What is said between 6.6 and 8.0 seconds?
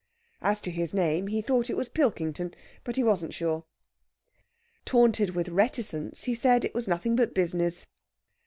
it was nothing but business.